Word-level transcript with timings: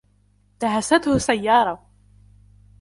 دهسته 0.59 1.17
سيارة. 1.17 1.87